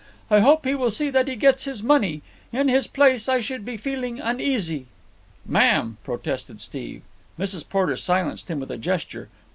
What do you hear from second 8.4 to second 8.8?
him with a